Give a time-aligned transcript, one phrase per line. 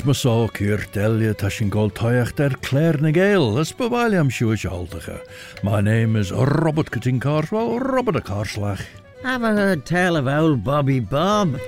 [0.00, 2.96] Masá cúr delia tá sin gáil taiacht ar Claire
[3.60, 5.20] as bhhaile am siúis altacha.
[5.62, 8.80] My name is Robert Corteen Carswell, Robert a Carslach.
[9.22, 11.60] Have I heard tell of old Bobby Bob?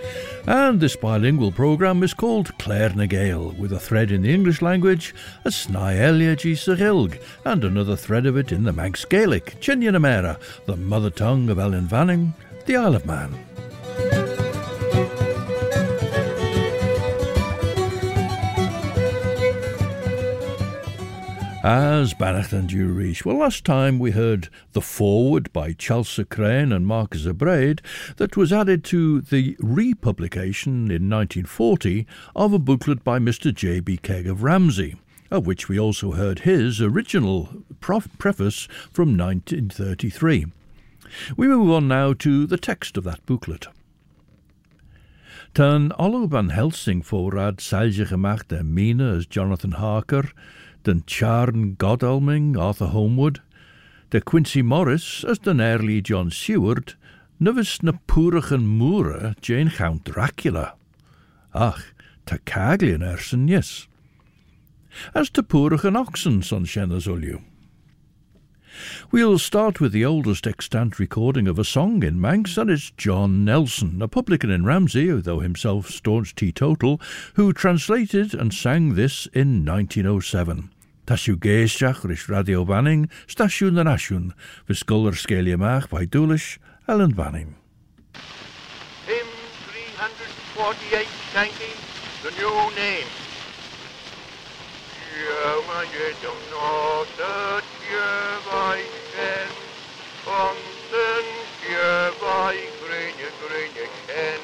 [0.47, 4.63] And this bilingual programme is called Claare ny Gael, with a thread in the English
[4.63, 9.61] language, a Sna Elia G Sahilg, and another thread of it in the Manx Gaelic,
[9.61, 12.33] Chinyanamera, the mother tongue of Ellan Vannin,
[12.65, 13.35] the Isle of Man.
[21.65, 23.25] As Bannacht and you Reach.
[23.25, 27.81] Well, last time we heard The Forward by Charles Craine and Marcus Abraid
[28.19, 33.53] that was added to the republication in 1940 of a booklet by Mr.
[33.55, 34.01] J.B.
[34.03, 34.97] Keig of Ramsey,
[35.31, 37.49] of which we also heard his original
[37.81, 40.45] preface from 1933.
[41.35, 43.69] We move on now to the text of that booklet.
[45.55, 47.57] Ten Ollo van Helsing en
[48.53, 50.31] er mine as Jonathan Harker,
[50.85, 53.41] den Charn Godalming Arthur Holmwood,
[54.11, 56.95] de Quincey Morris as den early John Seward,
[57.41, 60.75] nuvis na púrachan múra Jane Count Dracula.
[61.55, 61.83] Ach,
[62.27, 63.89] ta caglian ersen, yes.
[65.15, 67.43] As to púrachan oxen, son Shenazulju.
[69.11, 73.45] We'll start with the oldest extant recording of a song in Manx, and it's John
[73.45, 77.01] Nelson, a publican in Ramsey, though himself staunch teetotal,
[77.35, 80.71] who translated and sang this in 1907.
[81.07, 84.31] Tashu geisach rys radio banning, stasiwn yn asiwn,
[84.65, 85.19] fysgol yr
[85.61, 86.07] mach bai
[86.89, 87.57] Alan Banning.
[89.05, 89.29] Hymn
[89.69, 91.05] 348
[91.37, 91.77] thanking
[92.25, 93.13] the new name.
[95.13, 98.81] Jewa jedom notet jewai
[99.13, 99.53] ken,
[100.25, 101.29] Green
[101.69, 104.41] jewai grinje ken,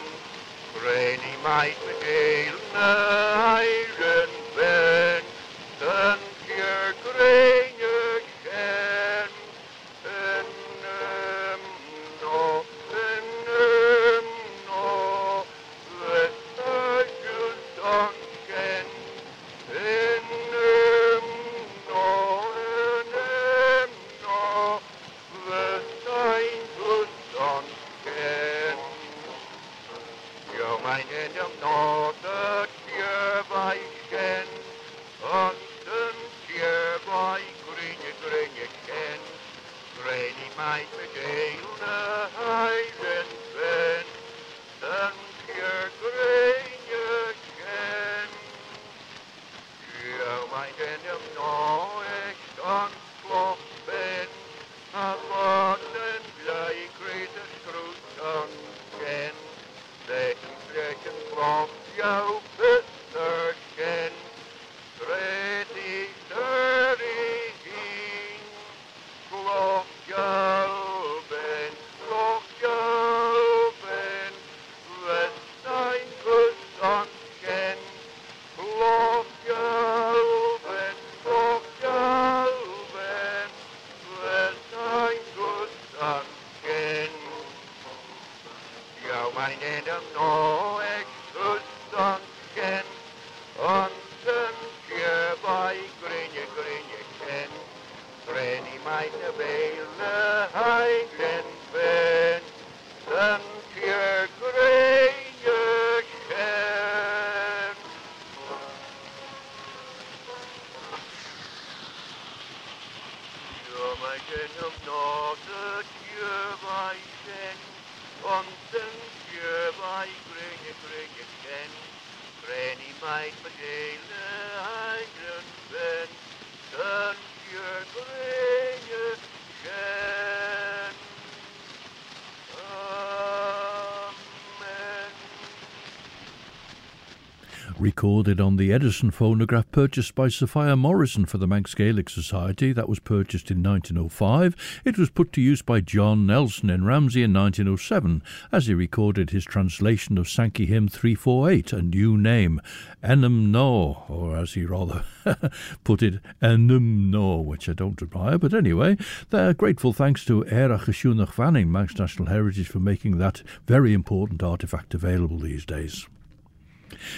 [137.81, 142.73] recorded on the Edison phonograph purchased by Sophia Morrison for the Manx Gaelic Society.
[142.73, 144.82] That was purchased in 1905.
[144.85, 148.23] It was put to use by John Nelson in Ramsey in 1907
[148.53, 152.61] as he recorded his translation of Sankey Hymn 348, a new name,
[153.03, 155.05] Ennym Noa, or as he rather
[155.85, 158.99] put it, Enum No, which I don't admire, but anyway,
[159.31, 164.43] they're grateful thanks to Eiraght Ashoonagh Vannin, Manx National Heritage, for making that very important
[164.43, 166.06] artefact available these days.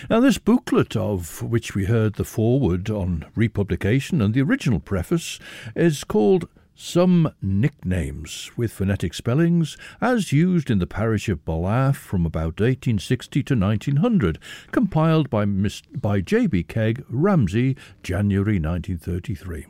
[0.08, 5.38] Now, this booklet, of which we heard the foreword on republication and the original preface,
[5.74, 12.24] is called Some Nicknames with Phonetic Spellings, as used in the parish of Ballaugh from
[12.26, 14.38] about 1860 to 1900,
[14.70, 16.64] compiled by, Miss, by J.B.
[16.64, 19.66] Keig, Ramsey, January 1933.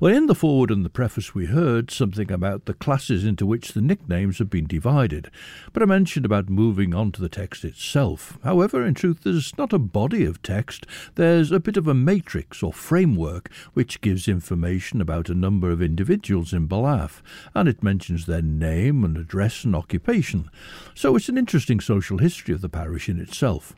[0.00, 3.72] Well, in the foreword and the preface, we heard something about the classes into which
[3.72, 5.30] the nicknames have been divided,
[5.72, 8.38] but I mentioned about moving on to the text itself.
[8.44, 10.86] However, in truth, there's not a body of text,
[11.16, 15.82] there's a bit of a matrix or framework which gives information about a number of
[15.82, 17.20] individuals in Ballaugh,
[17.54, 20.50] and it mentions their name and address and occupation.
[20.94, 23.74] So it's an interesting social history of the parish in itself.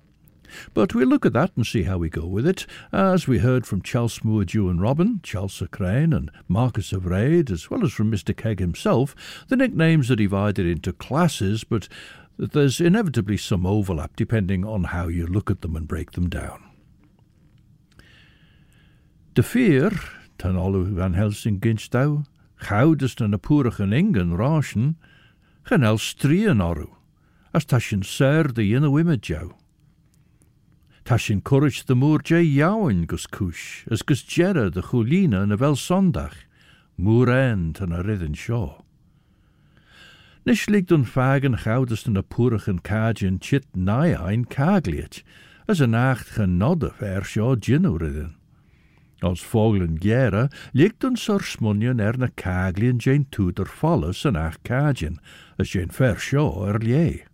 [0.75, 2.67] But we'll look at that and see how we go with it.
[2.93, 7.70] As we heard from Charles Moore, and Robin, Charles Craine, and Marcus of Raid, as
[7.70, 8.35] well as from Mr.
[8.35, 9.14] Keig himself,
[9.49, 11.88] the nicknames are divided into classes, but
[12.38, 16.62] there's inevitably some overlap depending on how you look at them and break them down.
[19.35, 19.91] De fear,
[20.38, 22.25] tan olu van Helsing ginstau,
[22.69, 24.97] goudest en apurigen ingen raschen,
[25.69, 26.88] gen el strien oru,
[27.55, 29.55] as tashin ser de yinne wimmed jou.
[31.10, 35.56] Tá sin choris de mór dé jain gus cis, as gus jere de cholína na
[35.56, 36.36] bhil sondach,
[36.96, 38.84] mór ein tan a ridden seo.
[40.46, 45.24] Nis ligt an fagen goudest na púrachen cajin chit nai ein cagliet,
[45.66, 48.36] as een nacht genodde ver seo ginu ridden.
[49.20, 55.18] Als vogelen gere ligt een sorsmunjen er na caglien jane toeder folles an ach cajin,
[55.58, 57.24] as jane ver seo er lie.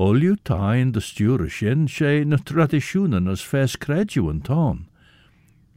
[0.00, 4.86] Olju tain de stjure sjen sje na tradisjonen as fes kredjuen tan.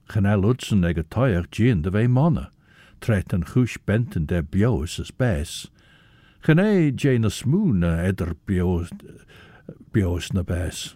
[0.08, 2.46] Gena lutsen ega taier gin de vei manne,
[3.04, 5.68] tret en hus benten der bjoes as bes.
[6.40, 8.96] Gena jane smuna eder bjoes,
[9.92, 10.96] bjoes na bes.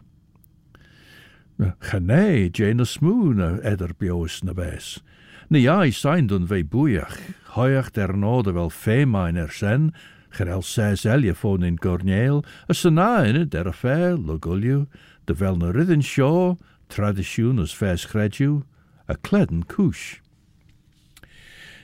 [1.83, 5.01] Gena jane smuna eder bjoes na bes.
[5.49, 7.19] Ni ai sindun vei bujach,
[7.59, 9.91] hoiach der node vel femain er sen,
[10.37, 14.85] Gerel ses eliafón in gornéil, a sannaine der a fé le goliú,
[15.25, 18.63] de vel na as fés chreidú,
[19.07, 20.19] a cledden couche.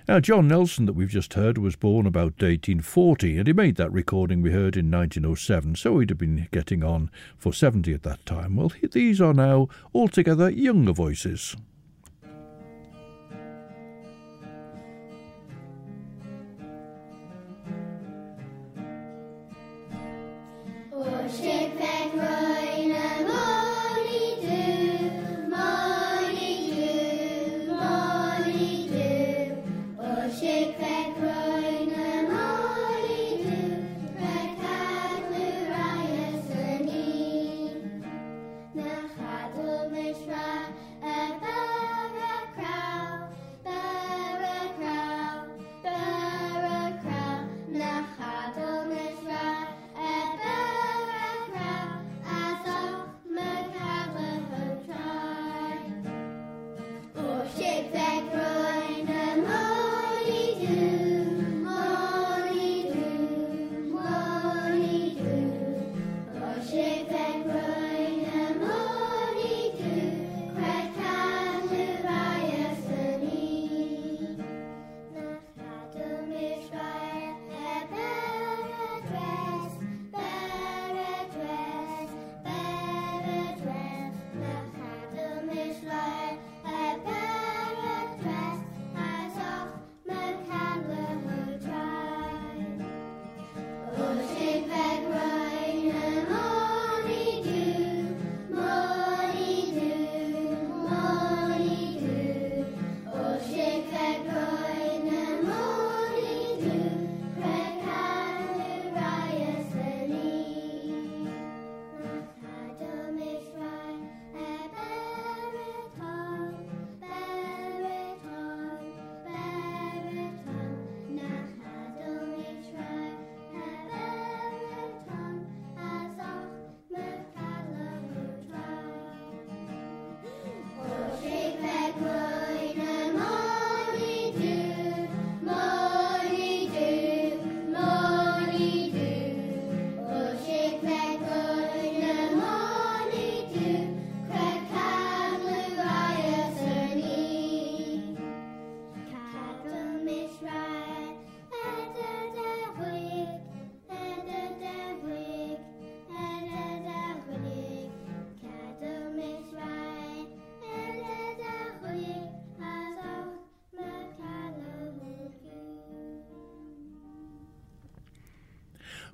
[0.08, 3.92] Now, John Nelson, that we've just heard, was born about 1840, and he made that
[3.92, 7.10] recording we heard in 1907, so he'd have been getting on
[7.40, 8.58] for 70 at that time.
[8.58, 11.56] Well, these are now altogether younger voices.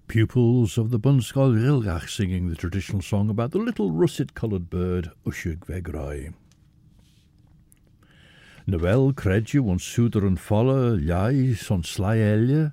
[0.10, 5.60] Pupils of the Bunskol Rilgach singing the traditional song about the little russet-coloured bird Ushig
[5.68, 6.34] Vegroi.
[8.66, 12.72] Noel credu ons soeder en volle ljai son slaelje.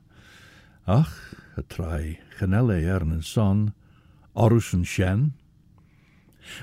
[0.88, 1.12] Ach,
[1.58, 3.74] a trai, genelle ern son,
[4.34, 5.34] orus en shen.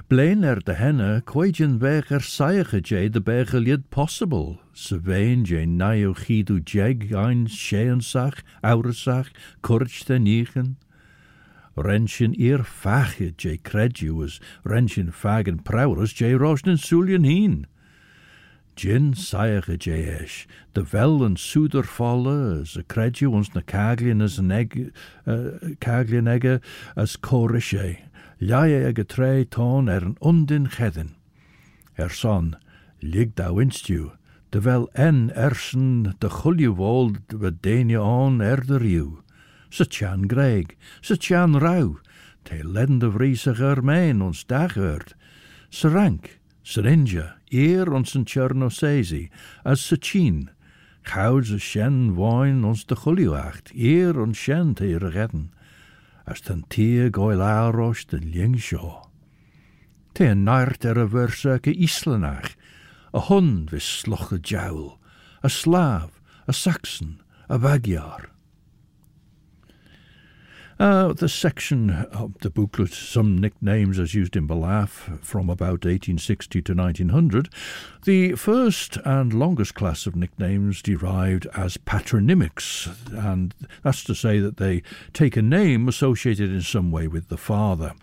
[0.08, 5.00] Blainer de henne quaidjen weger saige jij de bege possible, se
[5.44, 10.78] je naio chidu jeg ein scheensach, auresach, kurch de ichen.
[11.76, 17.66] Renshin eer fache je credulous, renshin fagen prowers je rosnen sulien heen.
[18.76, 24.52] Gin saige jayesh, de vel en soeder falle, ze credu ons na kaglien as an
[24.52, 24.90] egg,
[25.28, 26.60] uh, kaglien egge
[26.96, 28.00] as corishe.
[28.42, 31.14] Ljaie ag tre tón er an undin chedin.
[31.98, 32.56] Er son,
[33.02, 34.12] lig da winstju,
[34.50, 39.22] de vel en ersen de chuljuwold we deine on er de riu.
[39.70, 42.00] Sa tjan greg, sa tjan rau,
[42.44, 45.14] te ledden de vriesiger mijn ons dagert.
[45.70, 46.40] Sa rank,
[46.76, 48.26] inja, eer ons een
[48.72, 49.30] sezi,
[49.64, 50.50] as sa chin.
[51.04, 55.52] Gouds a shen woin ons de chuljuacht, eer ons shen te redden
[56.26, 59.04] as ten tia goil aros den ling seo.
[60.14, 61.08] Te een naart er a
[63.14, 64.98] a hun vis sloche jowl,
[65.44, 67.20] a Slav, a Saxon,
[67.50, 68.33] a Magyar.
[70.80, 74.88] Uh, the section of the booklet, some nicknames as used in Ballaugh
[75.22, 77.50] from about 1860 to 1900,
[78.06, 83.54] the first and longest class of nicknames derived as patronymics, and
[83.84, 84.82] that's to say that they
[85.14, 87.94] take a name associated in some way with the father.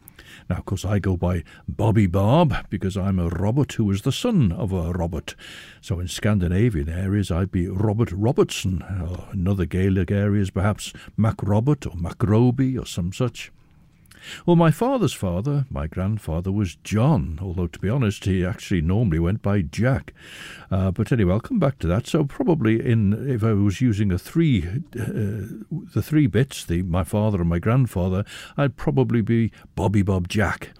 [0.48, 4.12] Now, of course, I go by Bobby Bob because I'm a Robert who is the
[4.12, 5.34] son of a Robert.
[5.80, 8.82] So in Scandinavian areas, I'd be Robert Robertson.
[8.82, 13.52] Or in other Gaelic areas, perhaps Mac Robert or Mac Roby or some such.
[14.46, 19.18] Well, my father's father, my grandfather, was John, although to be honest, he actually normally
[19.18, 20.12] went by Jack.
[20.70, 22.06] Uh, but anyway, I'll come back to that.
[22.06, 25.46] So probably in if I was using a three, uh,
[25.94, 28.24] the three bits, the my father and my grandfather,
[28.56, 30.70] I'd probably be Bobby Bob Jack.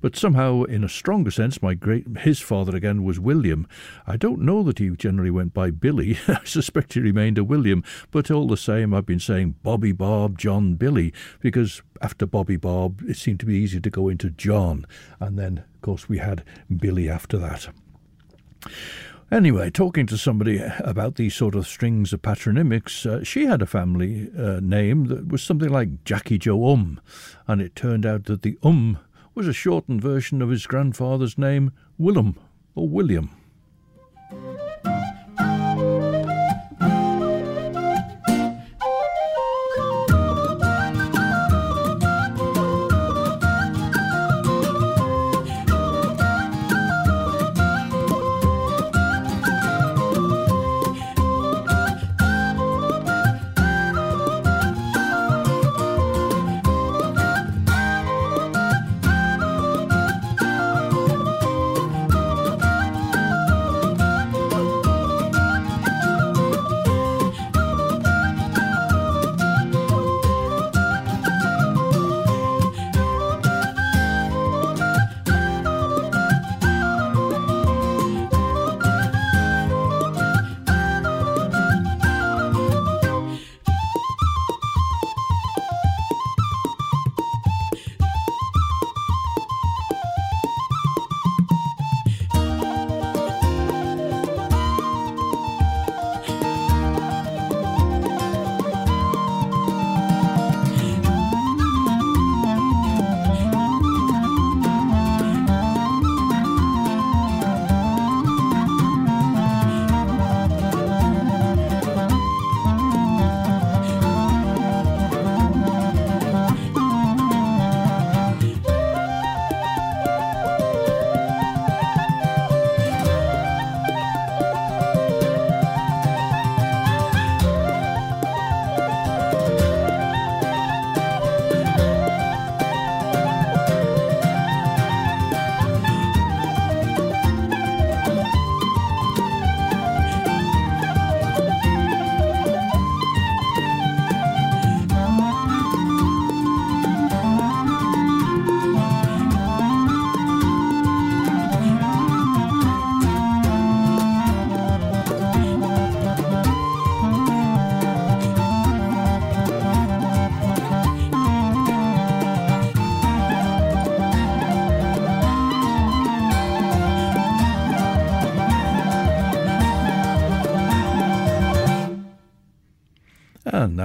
[0.00, 3.66] But somehow, in a stronger sense, my great his father again was William.
[4.06, 6.18] I don't know that he generally went by Billy.
[6.28, 7.82] I suspect he remained a William.
[8.10, 13.02] But all the same, I've been saying Bobby Bob, John Billy, because after Bobby Bob,
[13.08, 14.86] it seemed to be easy to go into John,
[15.20, 17.68] and then, of course, we had Billy after that.
[19.30, 23.66] Anyway, talking to somebody about these sort of strings of patronymics, uh, she had a
[23.66, 26.98] family uh, name that was something like Jackie Joe Um,
[27.46, 28.98] and it turned out that the Um
[29.38, 32.36] was a shortened version of his grandfather's name, Willem
[32.74, 33.30] or William.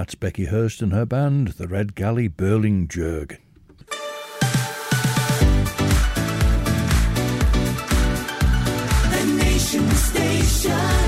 [0.04, 3.38] That's Becky Hurst and her band, the Red Galley Birlinn Jiarg.
[9.12, 11.08] The Nation Station,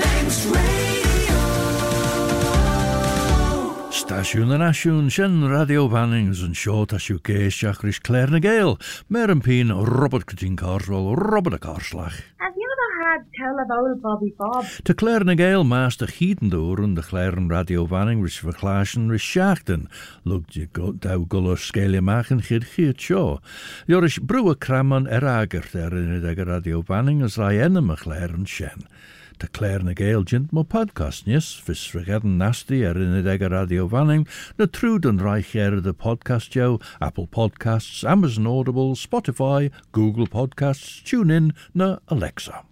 [0.00, 1.36] Manx Radio.
[3.92, 8.78] Stasiwn yn asiwn, sien radio fannings yn sio tasiw geisiach rys Claare ny Gael.
[9.12, 12.16] Mer yn pyn Robert Corteen Carswell, Robert y Carslach.
[12.40, 12.65] Have you ever
[13.06, 14.64] had tell of old Bobby Bob?
[14.82, 19.10] Te Claare ny Gael maas de chieden door en de en radio vanning rys verklaasjen
[19.10, 19.88] rys schachten.
[20.22, 23.38] Lug je dau guller skelia machen chyd chyd sio.
[23.86, 28.86] Joris broe kraman er agert er het radio vanning as rai enem Claire en sien.
[29.36, 33.88] Te Claare ny Gael jint mo podcast nies, vis vergeten nasty er in het radio
[33.88, 40.26] vanning, na trud en reich er de podcast jou, Apple Podcasts, Amazon Audible, Spotify, Google
[40.26, 42.64] Podcasts, TuneIn, na Alexa.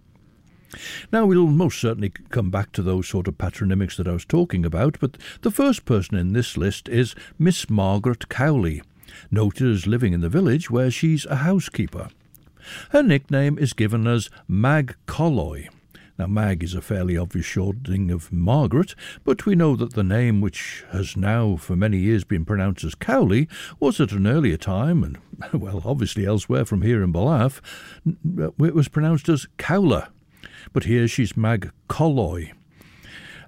[1.12, 4.64] Now, we'll most certainly come back to those sort of patronymics that I was talking
[4.64, 8.82] about, but the first person in this list is Miss Margaret Cowley,
[9.30, 12.08] noted as living in the village where she's a housekeeper.
[12.90, 15.68] Her nickname is given as Mag Colloy.
[16.16, 20.40] Now, Mag is a fairly obvious shortening of Margaret, but we know that the name,
[20.40, 23.48] which has now for many years been pronounced as Cowley,
[23.80, 25.18] was at an earlier time, and,
[25.60, 27.60] well, obviously elsewhere from here in Ballaugh,
[28.06, 30.08] it was pronounced as Cowler
[30.72, 32.52] but here she's Mag Colloy.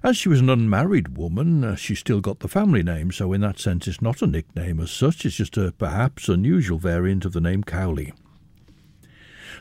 [0.03, 3.41] As she was an unmarried woman, uh, she still got the family name, so in
[3.41, 7.33] that sense it's not a nickname as such, it's just a perhaps unusual variant of
[7.33, 8.13] the name Cowley.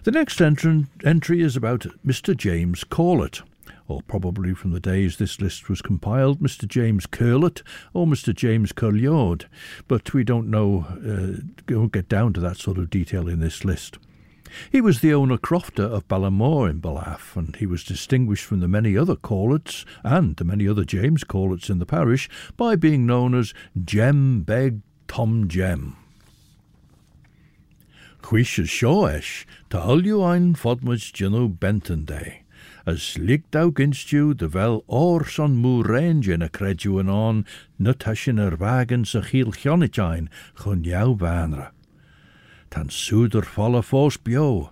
[0.04, 2.36] The next entran- entry is about Mr.
[2.36, 3.42] James Corlett,
[3.88, 6.68] or probably from the days this list was compiled, Mr.
[6.68, 7.62] James Curlett
[7.94, 8.34] or Mr.
[8.34, 9.46] James Curlyard,
[9.88, 13.64] but we don't know, uh, won't get down to that sort of detail in this
[13.64, 13.98] list.
[14.70, 18.68] He was the owner crofter of Ballamore in Ballaugh, and he was distinguished from the
[18.68, 23.34] many other Corletts and the many other James Corletts in the parish by being known
[23.34, 23.54] as
[23.84, 25.96] Jem Beg Tom Jem.
[28.22, 30.54] Chwish is shoesh, ta ulju ein
[31.12, 32.42] genu Benton Day.
[32.84, 37.44] As ligt ginst you de vel or son moe range in a credu an on,
[37.80, 41.70] nutashin er wagen sa chiel chonitjain, chun jou banra.
[42.76, 44.68] Tan soeder volle fos bio,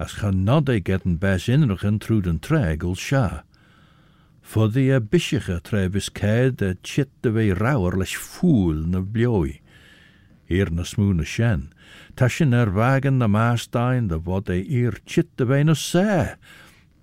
[0.00, 3.42] as gaan not e getten bes inrigen through den tregel sha.
[4.40, 9.60] For the a bishiche trevis caid de chit de wei rauwer leis fool na blioi.
[10.48, 11.68] Hier na smoene shen,
[12.16, 16.36] tashin er wagen na maastein de wat e eer chit de wei na se.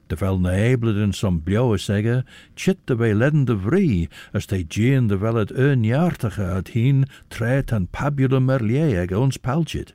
[0.08, 2.26] De vel na ebleden som blauwe zeggen,
[2.56, 7.06] chit de wei ledden de vrie, as de jean de wel het eunjaartige het hien
[7.28, 9.94] tret an pabulum merlier eg ons palchit.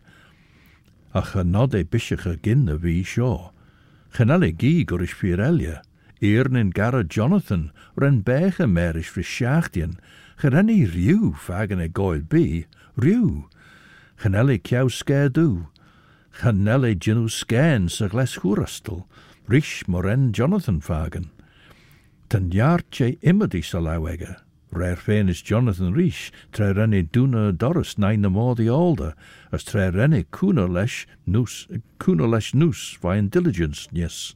[1.16, 3.50] a chynod ei bysych y gyn y fi sio.
[4.12, 5.79] Chynal ei gi gwrs fyr elia,
[6.20, 9.94] Eirnin gara Jonathan, ren bech y merish fy siachdian,
[10.42, 12.66] chynal ei rhyw ffagan ei goel bi,
[13.00, 13.46] rhyw.
[14.20, 15.64] Chynal ei ciaw sgerdw,
[16.42, 19.07] chynal ei gynw sgen sy'n gles hwrastl,
[19.48, 21.31] rish moren Jonathan ffagan.
[22.29, 24.37] Tyn iart ei imidi salawega,
[24.70, 29.14] Rare féin is Jonathan Rees, tre renne duna Doris nine na more the older,
[29.52, 30.24] as tre renne
[30.68, 31.66] lesh nus,
[31.98, 34.35] kuna lesh nus, vine diligence, yes.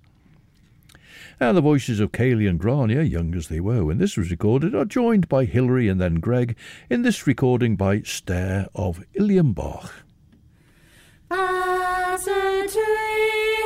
[1.39, 4.75] And the voices of Cayley and Grania, young as they were when this was recorded,
[4.75, 6.57] are joined by Hilary and then Greg
[6.89, 9.91] in this recording by Staa of Illiam Boght.
[11.31, 13.60] As a tree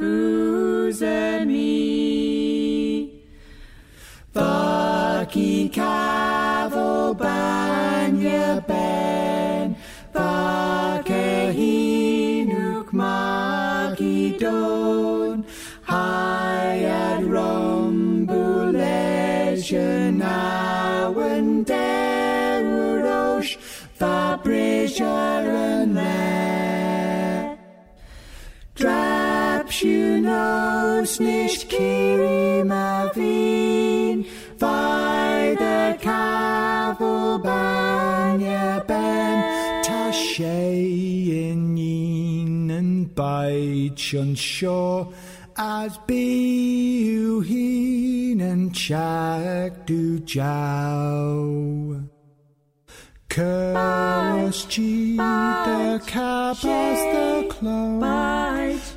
[0.00, 1.76] me.
[4.34, 9.76] Vaki kavo banya ben.
[10.14, 15.44] Vake hinuk magi don.
[15.88, 23.52] Hayad rumbulation awen derurosh
[24.00, 25.85] Vabrisharan
[30.26, 34.26] Drapshunos nicht kiri mavin
[34.58, 40.82] Vai the cavel banya ben Ta sé
[41.50, 45.12] in yin and bite on shore
[45.56, 52.02] as be heen and check do jow.
[53.28, 55.16] Curse chi
[55.66, 57.48] the capos the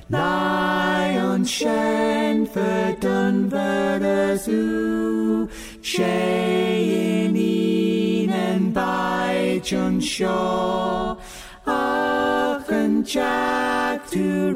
[0.08, 5.48] Lion, Shenford, Dunver, Zoo,
[5.82, 6.49] Shayin,
[9.62, 11.16] John Shaw,
[11.66, 14.50] Aachen, Jack, to.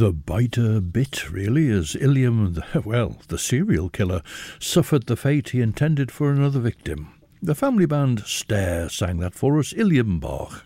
[0.00, 4.22] The biter bit, really, as Illiam, the, well, the serial killer,
[4.58, 7.12] suffered the fate he intended for another victim.
[7.42, 10.62] The family band Staa sang that for us, Illiam Boght.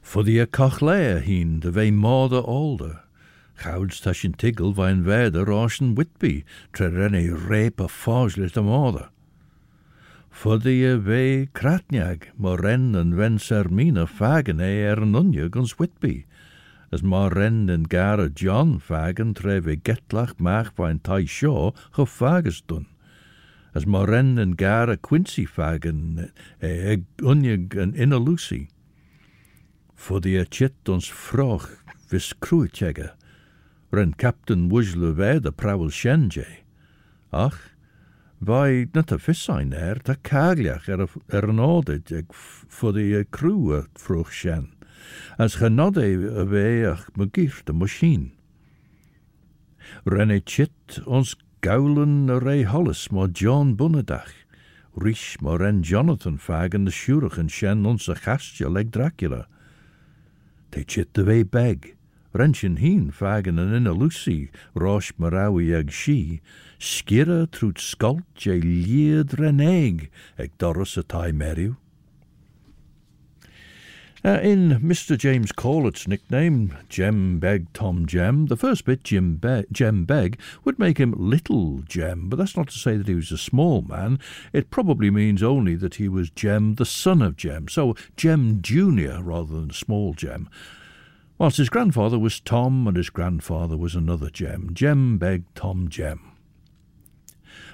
[0.00, 3.00] For the cochlea heen, de ve morde alder.
[3.62, 9.08] Gouds tashin tigel vain verder Roshen Whitby, trerenne rape a foslet de morde.
[10.30, 16.24] For the ve kratniag, moren en wen sermina fagen e er nunje guns Whitby
[16.92, 22.60] as mar ren en gara John fagen tref getlach mach vain tai shaw go fagus
[22.66, 22.86] dun.
[23.74, 28.68] As mar ren en gara Quincy fagen e unig en inna Lucy.
[29.94, 31.70] For the chit ons froch
[32.10, 33.12] vis cruitjegge,
[33.92, 35.52] ren Captain Wujle ve de
[35.90, 36.46] shenje.
[37.32, 37.58] Ach,
[38.40, 42.32] vai net a fissain er, ta kagliach er, er an audit ag
[42.92, 44.72] the crew a froch shen
[45.38, 48.32] as genod e a bhéach me gift de machine.
[50.04, 54.32] Renne chit ons gaulen a Hollis má John Bunnedach,
[54.94, 59.46] Rich má ren Jonathan fagen de siúrach an ons a leg Dracula.
[60.70, 61.96] Te chit de beg,
[62.34, 66.40] Rensin hín fagen an inna Lucy, Rosh marawi ag si,
[66.78, 71.32] skira trút skalt je lied reneg, ag doris a tai.
[74.24, 75.18] Uh, in Mr.
[75.18, 80.78] James Corlett's nickname, Jem Beg Tom Jem, the first bit, Jim Be- Jem Beg, would
[80.78, 84.20] make him Little Jem, but that's not to say that he was a small man.
[84.52, 89.20] It probably means only that he was Jem, the son of Jem, so Jem Junior
[89.20, 90.48] rather than Small Jem.
[91.38, 96.32] Whilst his grandfather was Tom and his grandfather was another Jem, Jem Beg Tom Jem.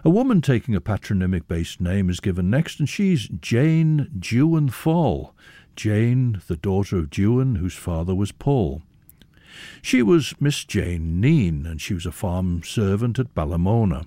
[0.05, 5.35] A woman taking a patronymic based name is given next, and she's Jane Dewan Fall.
[5.77, 8.83] Jane, the daughter of Dewan, whose father was Paul.
[9.83, 14.07] She was Miss Jane Neen, and she was a farm servant at Ballamona.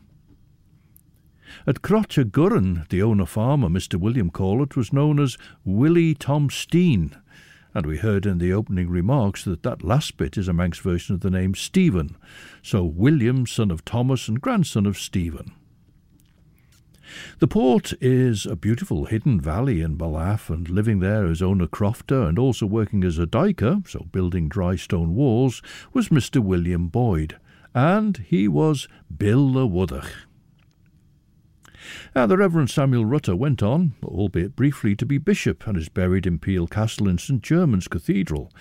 [1.68, 3.96] At Crotcha Gurran, the owner farmer, Mr.
[4.00, 7.16] William Corlett, was known as Willie Tom Steen,
[7.74, 11.16] and we heard in the opening remarks that that last bit is a Manx version
[11.16, 12.18] of the name Stephen,
[12.62, 15.54] so William, son of Thomas and grandson of Stephen.
[17.40, 22.28] The port is a beautiful hidden valley in Ballaugh, and living there as owner crofter
[22.28, 25.62] and also working as a dyker, so building dry stone walls,
[25.94, 26.42] was Mr.
[26.42, 27.38] William Boyd,
[27.74, 30.10] and he was Bill the Woodach.
[32.16, 36.26] Now, the Reverend Samuel Rutter went on, albeit briefly, to be bishop and is buried
[36.26, 37.42] in Peel Castle in St.
[37.42, 38.52] German's Cathedral.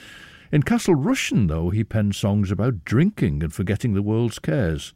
[0.53, 4.93] In Castle Rushen, though, he penned songs about drinking and forgetting the world's cares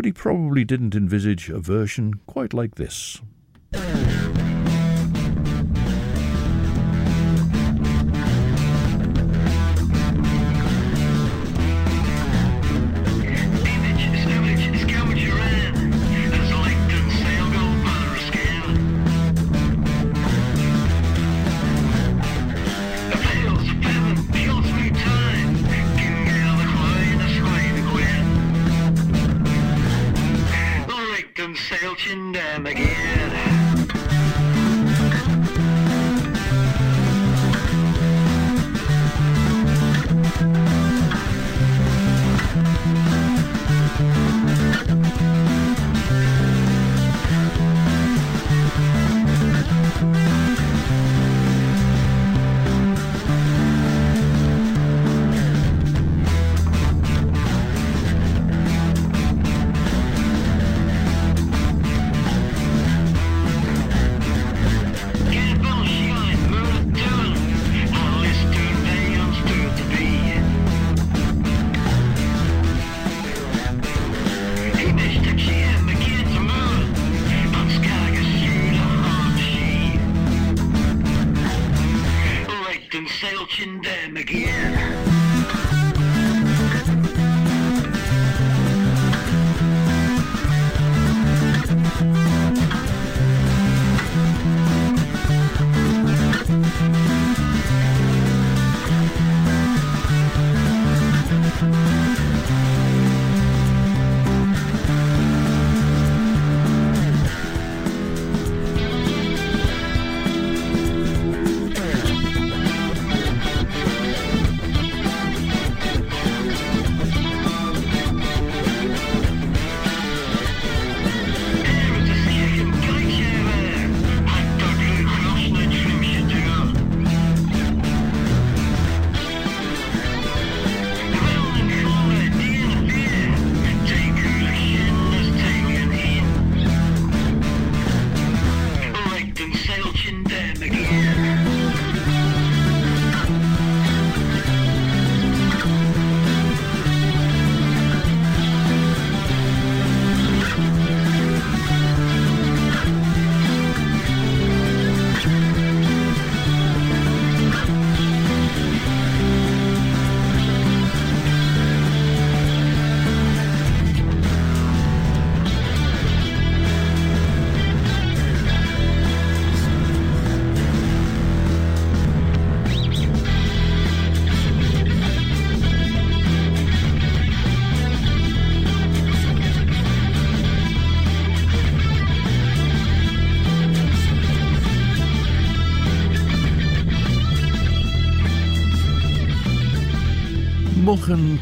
[0.00, 3.20] but he probably didn't envisage a version quite like this.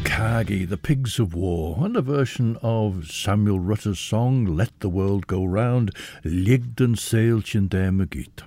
[0.09, 5.27] Kagi, The Pigs of War, and a version of Samuel Rutter's song Let the World
[5.27, 8.41] Go Round, Ligden Seilchen der Magit.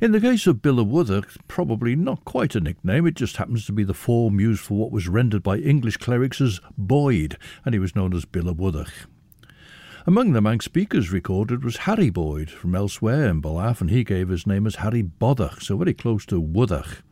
[0.00, 3.66] In the case of Bill of Wother, probably not quite a nickname, it just happens
[3.66, 7.74] to be the form used for what was rendered by English clerics as Boyd, and
[7.74, 8.86] he was known as Bill of Wother.
[10.06, 14.30] Among the Manx speakers recorded was Harry Boyd from elsewhere in Ballaugh, and he gave
[14.30, 17.02] his name as Harry Boddach, so very close to Woodach.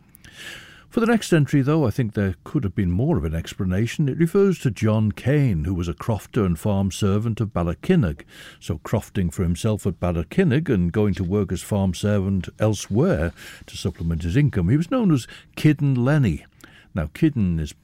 [0.94, 4.08] For the next entry, though, I think there could have been more of an explanation.
[4.08, 8.20] It refers to John Kane, who was a crofter and farm servant of Ballackinnig,
[8.60, 13.32] so crofting for himself at Ballackinnig and going to work as farm servant elsewhere
[13.66, 14.68] to supplement his income.
[14.68, 15.26] He was known as
[15.56, 16.46] Kidden Lenny.
[16.94, 17.74] Now, Kidden is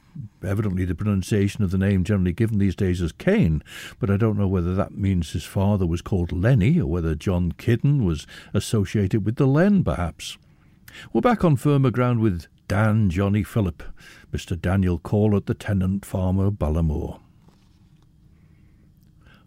[0.46, 3.64] evidently the pronunciation of the name generally given these days as Kane,
[3.98, 7.50] but I don't know whether that means his father was called Lenny or whether John
[7.58, 10.38] Kidden was associated with the Len, perhaps.
[11.12, 13.82] We're back on firmer ground with Dan Johnny Phillip,
[14.32, 14.54] Mr.
[14.54, 17.18] Daniel Corlett, the tenant farmer of Ballamore.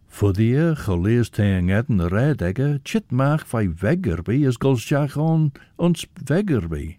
[0.09, 6.97] Fuddier, geleers tegen Eden de redegge, chit maag vai weggerby, as golsjach on ons weggerby.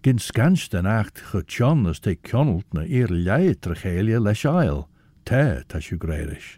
[0.00, 4.88] Gin scans den acht gechon as te connelt na eer leie tregelia leis ail,
[5.22, 6.56] te tas u greirish.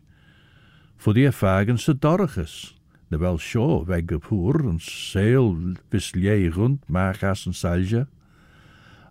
[0.97, 7.47] Fuddier fagen se dorges, na wel sjo weggepoer, en seil vis lie rund maag as
[7.51, 8.07] en salje.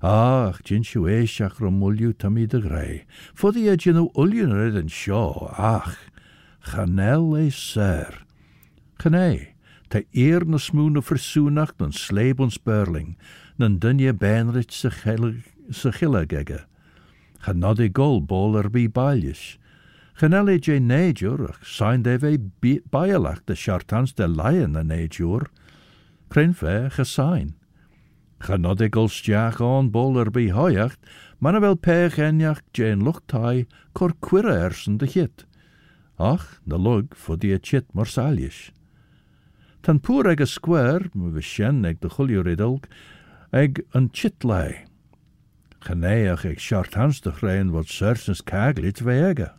[0.02, 3.00] Ach, jin siw eisiach romwliw tamid y greu.
[3.36, 4.06] Foddi e, e jyn o
[5.60, 5.98] ach.
[6.64, 8.24] Chanel ei ser.
[9.00, 9.56] Chanei,
[9.92, 13.18] te eer na smoen o versoenach dan sleep ons beurling,
[13.60, 14.90] dan dunje benrit sy
[15.92, 16.64] chilla gege.
[17.44, 19.58] Chanod ei gol bol ar bi bailis.
[20.16, 22.40] Chanel ei jyn neidjwr, ach sain def ei
[23.48, 25.52] de siartans de lion a neidjwr.
[26.30, 27.59] Crenfe, chasain.
[28.40, 31.00] Chanod e golstiach on bol ar bi hoiacht,
[31.40, 35.46] man a fel pech enjach jane luchtai cor quira ersen de chit.
[36.18, 38.72] Ach, na lug fod i a chit morsalish.
[39.84, 42.88] Tan pŵr ag y sgwer, my fy sien ag de chwilio ridolg,
[43.52, 44.86] ag yn chit lai.
[45.84, 49.54] Chaneach ag siart hans de chrein fod sersens caglit fe ega.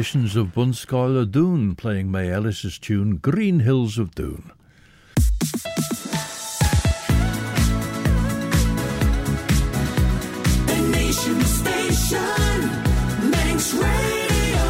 [0.00, 4.50] Musicians of Bunscoill Dhoon playing May Ellis's tune Green Hills of Dhoon.
[10.64, 11.12] The
[11.44, 12.60] Station,
[13.28, 14.68] Manx Radio.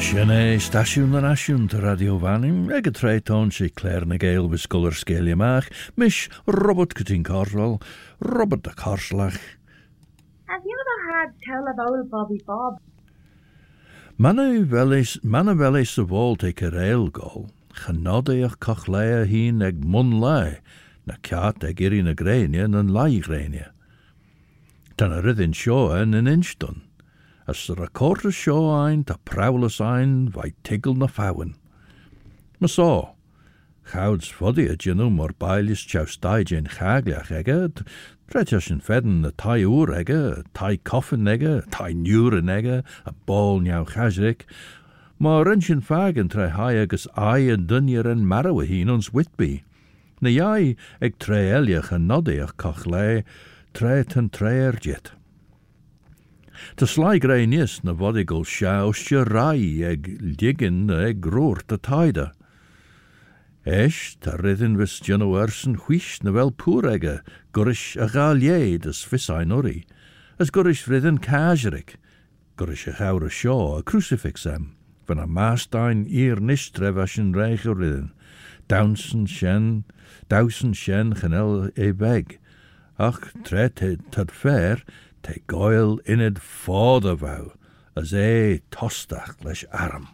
[0.00, 4.96] Sinné stasiwn yn asiwn dy radio fanim, ag tre tôn si Claire na fy sgol'r
[4.96, 5.68] sgeili mach,
[6.00, 7.76] mis Robert Corteen Carswell,
[8.24, 9.36] Robert de Corslach.
[11.10, 12.80] had tell of old Bobby Bob.
[14.18, 15.18] Manafelis
[15.98, 20.60] y fôl te cyreil gol, chynodau o'ch cochlea hun ag mwn lai,
[21.06, 23.72] na ciat ag irin y greinia yn lai greinia.
[24.96, 26.84] Tan a ryddyn sio yn yn instwn,
[27.50, 31.56] as yr a y sio ein ta prawlus ein fai tigl na ffawn.
[32.60, 33.16] Ma so,
[33.90, 37.82] chawds ffoddi y dynw mor bailis chaws dau jyn chagliach eged,
[38.30, 44.46] Treite sin fedden na taúr aige, tai coffin aige, tai nuúran aige a bóneá chaisric,
[45.20, 49.62] má rin sin fagin tre ha agus a an dunnear an marha hín ons Whitby.
[50.20, 53.24] Na jaai ag tré eileach a nodéoch coch lei,
[53.74, 55.12] tréit an tréir jet.
[56.76, 60.08] Tá sláig ré níos na bhodigil seáiste raí ag
[60.40, 62.30] ligin ag grúir a taide.
[63.64, 67.14] Eis, ta ryddyn wistion o ersyn chwys na fel pŵr ega,
[67.56, 69.86] gwrys a gael ieid as ori,
[70.38, 71.96] as gwrys ryddyn casrig,
[72.60, 74.76] gwrys a chawr a sio a crucifix am,
[75.08, 78.12] fan a mastein i'r nistref as yn reich o ryddyn,
[78.68, 79.84] dawnsen sien,
[80.28, 82.36] dawsen sien chanel e beg,
[82.98, 84.84] ach tre te tad fer,
[85.22, 87.48] te goel ined fod o faw,
[87.96, 90.13] as e tostach leis aram.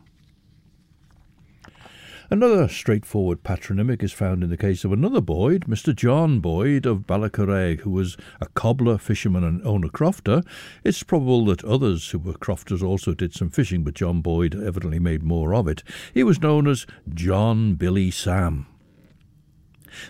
[2.33, 5.93] Another straightforward patronymic is found in the case of another Boyd, Mr.
[5.93, 10.47] John Boyd of Ballacurraig, who was a cobbler, fisherman, and owner crofter.
[10.85, 15.01] It's probable that others who were crofters also did some fishing, but John Boyd evidently
[15.01, 15.83] made more of it.
[16.15, 18.69] He was known as John Billy Sam.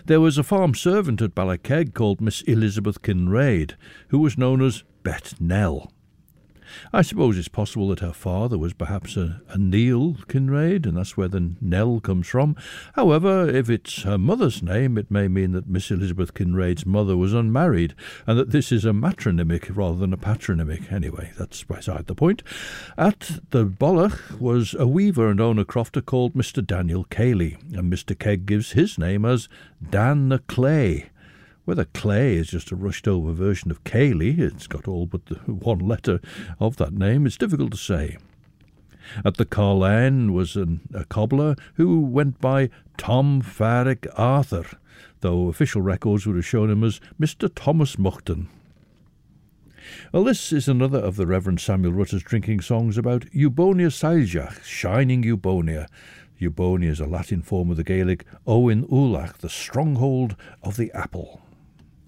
[0.05, 3.73] There was a farm servant at Ballakeg called Miss Elizabeth Kinraid,
[4.09, 5.91] who was known as Bet Nell.
[6.93, 11.15] I suppose it's possible that her father was perhaps a, a Neil Kinraid, and that's
[11.15, 12.55] where the Nell comes from.
[12.95, 17.33] However, if it's her mother's name, it may mean that Miss Elizabeth Kinraid's mother was
[17.33, 17.93] unmarried,
[18.25, 20.91] and that this is a matronymic rather than a patronymic.
[20.91, 22.43] Anyway, that's beside the point.
[22.97, 26.65] At the Bollach was a weaver and owner crofter called Mr.
[26.65, 28.15] Daniel Cayley, and Mr.
[28.15, 29.47] Keig gives his name as
[29.89, 31.10] Dan the Clay.
[31.71, 35.35] Whether Clay is just a rushed over version of Cayley, it's got all but the
[35.45, 36.19] one letter
[36.59, 38.17] of that name, it's difficult to say.
[39.23, 44.65] At the Carlane was an, a cobbler who went by Tom Farrick Arthur,
[45.21, 47.49] though official records would have shown him as Mr.
[47.55, 48.49] Thomas Muchton.
[50.11, 55.23] Well, this is another of the Reverend Samuel Rutter's drinking songs about Eubonia Soilshagh, shining
[55.23, 55.87] Eubonia.
[56.37, 61.40] Eubonia is a Latin form of the Gaelic Owen Ulach, the stronghold of the apple.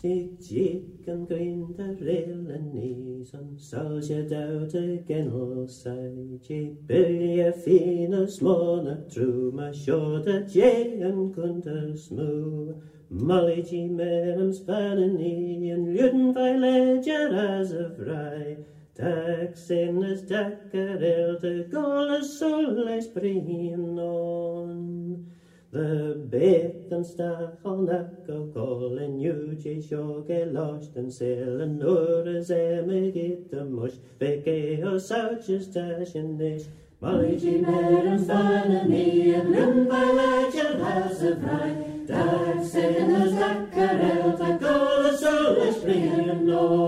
[0.04, 6.42] Jig an grin de réle níos an sáse dat a genel said
[6.86, 12.76] Billy a fin a smóna trú ma seo a jé an kunta smú.
[13.10, 18.58] Mollyji merm spanní an luden fe ledger as a fry.
[18.96, 25.32] Tak sin as dakar el de gola sol leis brin on.
[25.74, 31.08] The beth yn stach o'n ac o gol yn yw je sio ge lost yn
[31.16, 36.14] sil yn nŵr as em y gyd y mwys fe ge o sawch ys dash.
[36.20, 36.68] Yn nish
[37.02, 37.56] Molly G.
[37.66, 41.74] Mer yn stan yn ni yn lym fe ledger has y frai
[42.12, 46.82] Dag sy'n ys dacar el ta gol y sol ys brin on O hes y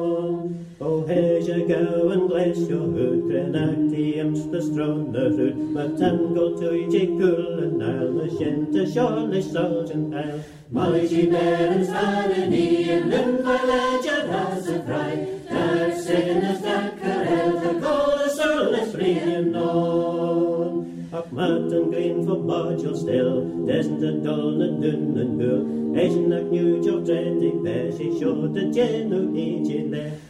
[0.00, 6.44] gaw yn glesio Og Hegergaven gles jo hud Grenagt i ymste strønner ud Med tango
[6.60, 10.38] tøyd i gulden al Med kjente kjåle sorgen pæl
[10.72, 15.12] Malig i bæren staden i En lymfal edger rase frei.
[15.50, 23.36] Der sinne stakker eld Der gåle sørle frien nån Op maten grin for modjol still
[23.68, 25.62] Desn't a dull and dun and hull
[26.00, 30.29] Eisen ak nu jo dread i bæs I sjå det genu i gillet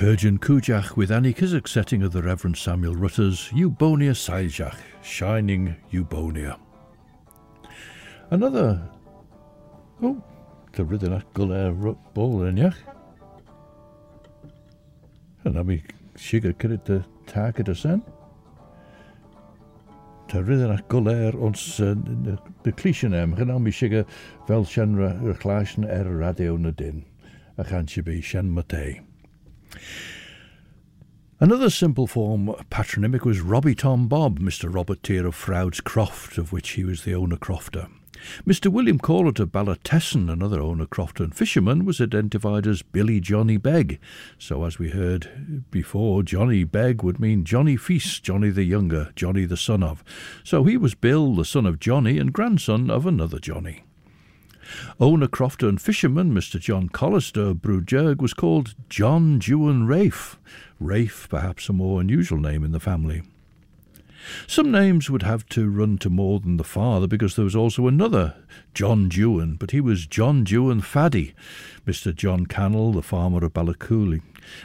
[0.00, 1.34] Caarjyn Cooidjagh with Annie
[1.66, 6.58] setting of the Reverend Samuel Rutter's Eubonia Soilshagh, Shining Eubonia.
[8.30, 8.80] Another.
[10.02, 10.22] Oh,
[10.72, 12.76] the Riddenach Gulair Rut Bolenyach.
[15.44, 15.82] And I mean,
[16.16, 18.02] Shiga Kirit the Target Ascent.
[20.30, 20.38] Tá
[21.34, 21.94] ons eh,
[22.62, 24.04] de clíisiinem gan mi siige
[24.70, 27.04] senra ar er ar radio na din
[27.58, 29.00] a chan si bé sin maté.
[31.40, 34.72] Another simple form patronymic was Robbie Tom Bob, Mr.
[34.72, 37.88] Robert Tier of Froude's Croft, of which he was the owner crofter.
[38.46, 38.68] Mr.
[38.68, 43.98] William Corlett of Ballatesson, another owner crofter and fisherman, was identified as Billy Johnny Begg.
[44.38, 49.44] So, as we heard before, Johnny Begg would mean Johnny Feast, Johnny the younger, Johnny
[49.44, 50.04] the son of.
[50.44, 53.84] So he was Bill, the son of Johnny, and grandson of another Johnny.
[55.00, 56.60] Owner crofter and fisherman Mr.
[56.60, 60.38] John Collister of Brewjerg was called John Dewan Rafe.
[60.78, 63.22] Rafe, perhaps a more unusual name in the family.
[64.46, 67.86] Some names would have to run to more than the father because there was also
[67.86, 68.34] another
[68.74, 71.34] John Dewan, but he was John Dewan Faddy.
[71.86, 72.14] Mr.
[72.14, 74.20] John Cannell, the farmer of Ballacooley.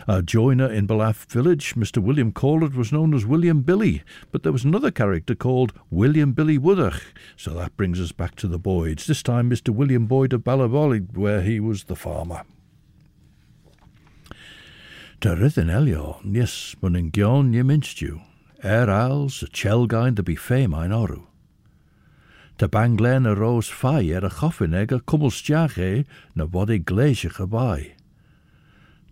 [0.08, 2.00] A joiner in Ballaugh village, Mr.
[2.00, 6.58] William Corlett was known as William Billy, but there was another character called William Billy
[6.58, 7.02] Woodach,
[7.36, 9.70] so that brings us back to the Boyds, this time Mr.
[9.70, 12.44] William Boyd of Ballabolly, where he was the farmer.
[15.22, 18.22] Ta ryddyn elio, yes, mun yn gion ye minstew,
[18.66, 21.22] er als y chelgain de be fame ein orw.
[22.58, 26.80] Ta banglen a rose fai er a choffin eg a cwmwlstiach e na bod e
[26.80, 27.94] gleisiach a bai.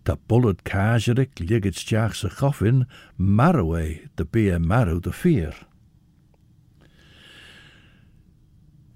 [0.04, 2.86] Ta bullet kajerik ligget stiach sa choffin
[3.16, 5.54] marrow e de be a marrow de fear.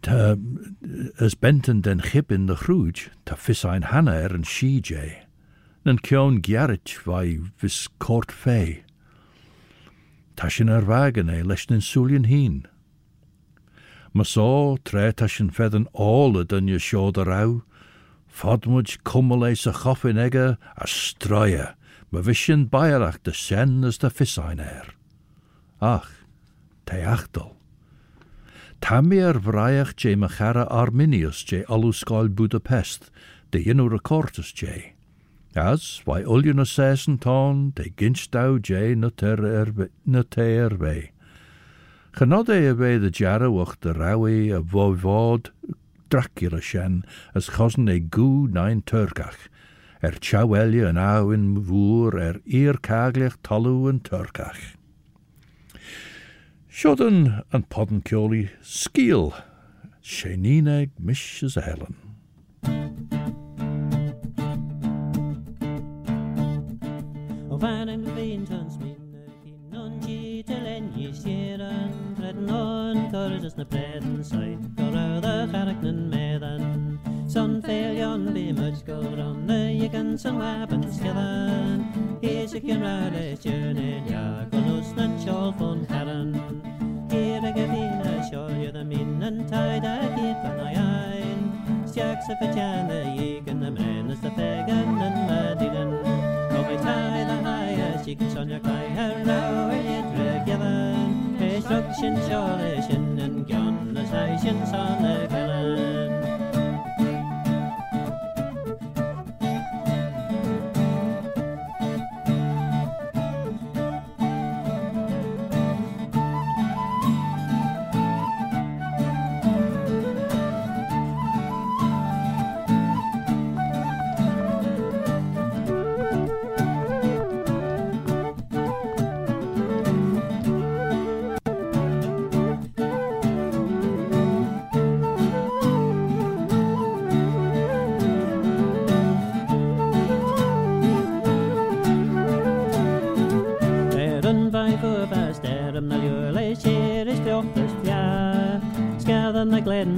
[0.02, 0.34] Ta
[1.20, 5.22] as benten den chip in de chrúj, ta fis ein hanna er an CJ.
[5.84, 8.87] Nan cion giarit vai vis cort fei.
[10.38, 12.62] Ta sin ar wagen e leis nin súlien hín.
[14.14, 17.62] Ma só tre ta sin fedden ále dun je seo de rau,
[18.28, 21.74] Fodmuid cummel éis a choffin ige a stroie,
[22.12, 24.94] ma vis sin bairach de sen as de fisáin air.
[25.80, 26.06] Ach,
[26.86, 27.56] te achtal.
[28.78, 33.10] Tá mé ar bhraiach dé me chara Arminius dé alúsáil Budapest,
[33.50, 34.94] de dionú recortas dé.
[35.58, 39.88] E e, as why all you no assassin ton de ginch dow jay nutter erbe
[40.06, 41.10] nutter erbe.
[42.12, 45.50] Chanod e ebe de jarawach de rawi a voivod
[46.10, 47.02] Dracula shen
[47.34, 49.48] as chosen e gw nain turgach,
[50.00, 54.76] er chawelia an awin fwr er ir cagliach tolw yn turgach.
[56.70, 59.32] Siod yn an podden cioli sgil,
[60.02, 62.07] seiníneg mis as helen.
[67.58, 69.94] Og fanen vintans minne kinnon
[70.46, 76.62] til en gisjeran Tredden kordes na preden seit Korrøda charknen medan.
[77.28, 81.82] Son feljon be much go ronne Jikan son wapen skjadan
[82.22, 86.40] Hese kem rade tjönen Jag och lusnan kjol von herren
[87.10, 91.40] Here gavina kjol the minnen Tajda hit van ein
[91.86, 96.07] Stjak se förtjänar Jikan na menes da fegan en i tajda
[98.38, 105.27] Chicken sonja kai herra Edre gjadan Destruction kjole Kinnen gjanna Station sanne kvelden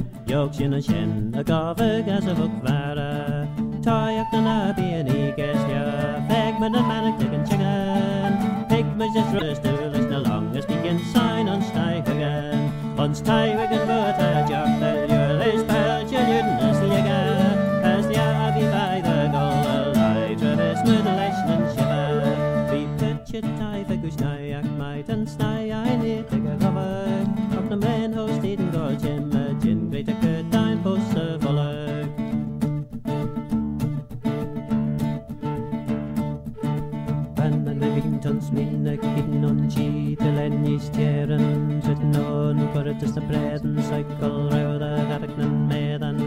[0.01, 3.49] Skaden na gleden, joks in een shin, a gave gas of ook vara.
[3.81, 8.39] Tayak na na be an egas ja, fag met een manic chicken chicken.
[8.69, 12.73] Pig just rust to listen along as begin sign on stijg again.
[12.97, 17.21] On stijg again, but a job that your pelt, your newton as the yaga.
[17.83, 22.41] As the abbey by the goal, alive, travis with the lesh and shiver.
[22.99, 25.70] Petje tai fe gus nai ac mai tan snai
[41.03, 46.21] en i stjeren Sitten on for det til bredden Cykel røde garknen med den.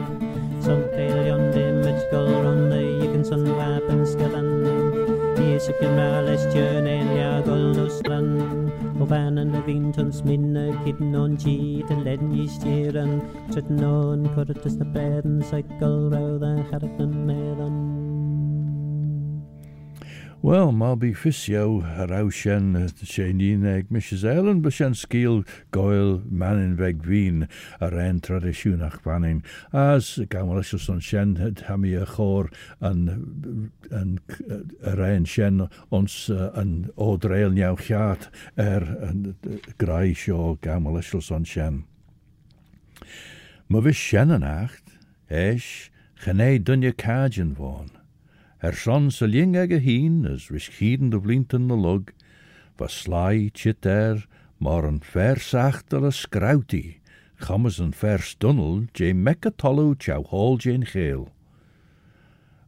[0.62, 4.50] Som pelion det med skål runde Jikken sånn vapen skallen
[5.44, 8.30] Isikken rælestjøn Elia golnustran
[9.00, 13.22] Og vanen ved vintons minne kitten on chi til en i stjeren
[13.52, 17.73] Sitten on for det til bredden Cykel røde garknen med den
[20.44, 25.46] Well, mar bí fisio a ra sin sé níag mis Ellen, eilen be sin scíal
[25.72, 27.48] goil manin bheith bhín
[27.80, 29.42] a réin tradiisiúnach banin,
[29.72, 34.20] as gan se san sin haí a chór an, an,
[34.84, 38.28] a réin sin ons an ódréil neaw cheart
[38.58, 39.36] ar er, an
[39.78, 41.86] grai seo gamal san sin.
[43.70, 45.00] Ma bhí sin an acht,
[45.32, 45.90] éis,
[46.20, 48.03] chané dunne cájin bháin.
[48.64, 52.14] Er son sa ling ag a hín as ris chieden de blinten na lug,
[52.80, 54.24] was slai chit er,
[54.58, 57.02] mar an versacht ar a scrauti,
[57.44, 61.28] chamas an vers dunnel, je mecca tollu chow hall jane geel.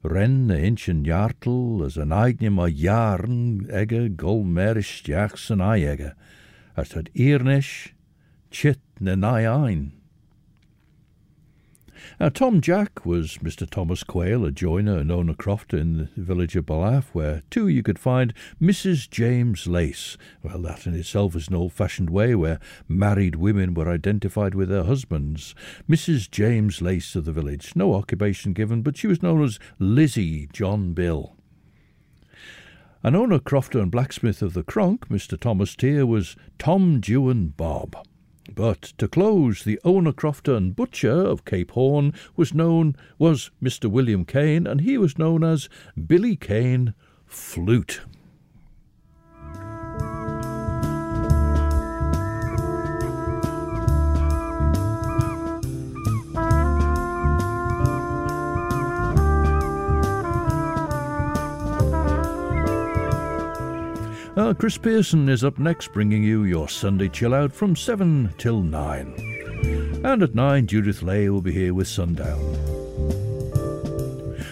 [0.03, 5.79] Ren na inchen jartel as an eigne ma jaren egge gol merish jachs an ai
[5.79, 6.11] egge,
[6.75, 7.95] as het earnish,
[8.51, 9.94] chit na nai ein.
[12.19, 13.69] Now, Tom Jack was Mr.
[13.69, 17.83] Thomas Quayle, a joiner and owner crofter in the village of Ballaugh, where too you
[17.83, 19.09] could find Mrs.
[19.09, 20.17] James Lace.
[20.43, 24.69] Well, that in itself is an old fashioned way where married women were identified with
[24.69, 25.55] their husbands.
[25.89, 26.29] Mrs.
[26.29, 30.93] James Lace of the village, no occupation given, but she was known as Lizzie John
[30.93, 31.35] Bill.
[33.03, 35.39] An owner crofter and blacksmith of the Cronk, Mr.
[35.39, 37.95] Thomas Tier, was Tom Dewan Bob.
[38.53, 43.89] But to close, the owner crofter and butcher of Cape Horn was known was Mr.
[43.89, 45.67] William Kane, and he was known as
[46.07, 46.93] Billy Kane
[47.25, 48.01] Flute.
[64.35, 68.61] Uh, Chris Pearson is up next, bringing you your Sunday chill out from 7 till
[68.61, 70.01] 9.
[70.03, 72.41] And at 9, Judith Lay will be here with Sundown.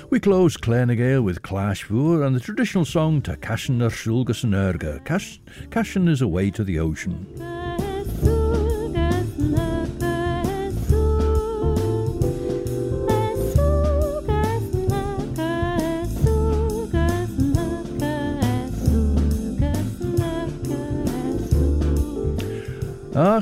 [0.09, 4.23] We close Claare ny Gael with Clash Vooar and the traditional song Ta Cashen ersooyl
[4.25, 5.03] gys yn aarkey.
[5.03, 7.25] Cash- Cashen is away to the ocean.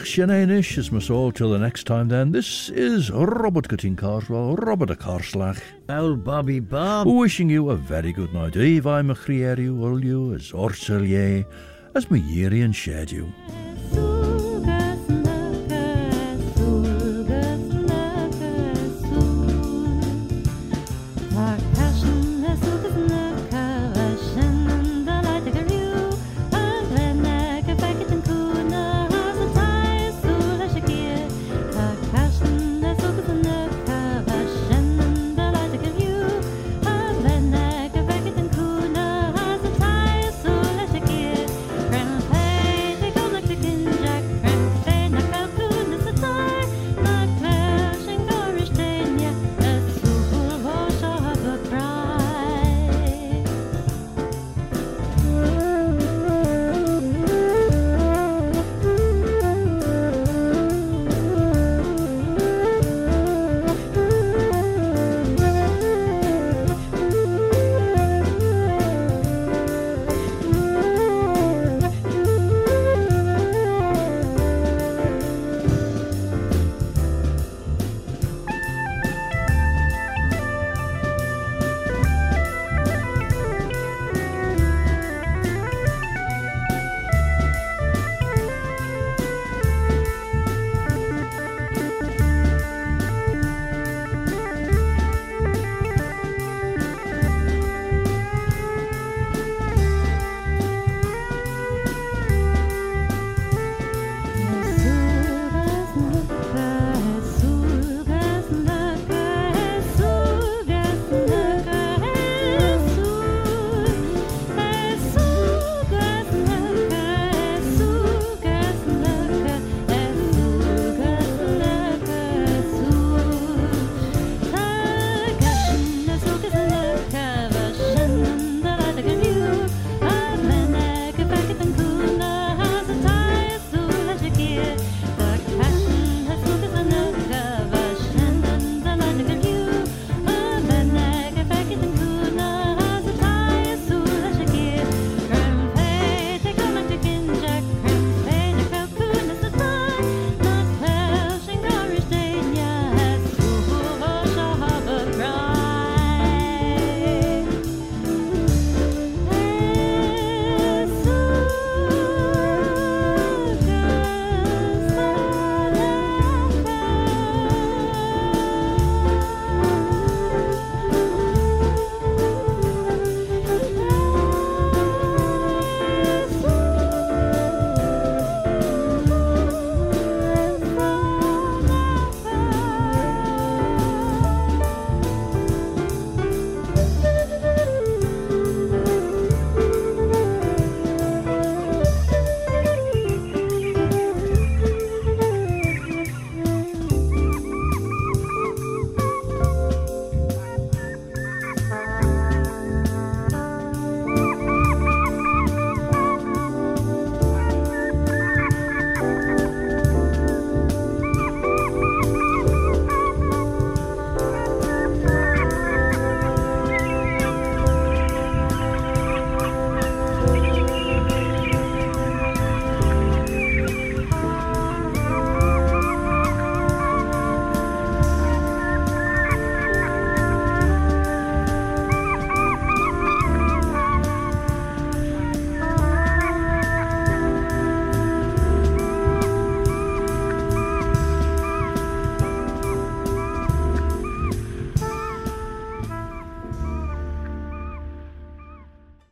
[0.01, 2.31] Ach, Siananish is my soul till the next time then.
[2.31, 7.05] This is Robert Corteen Carswell, Robert a Carslach, Old Bobby Bob.
[7.05, 8.55] wishing you a very good night.
[8.55, 11.45] Eve I Machrieriu, will you, as Orselier,
[11.93, 13.31] as my Yeri and shed you.